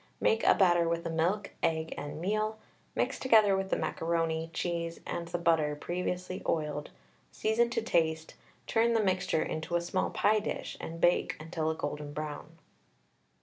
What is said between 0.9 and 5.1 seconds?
the milk, egg, and meal, mix together with the macaroni, cheese,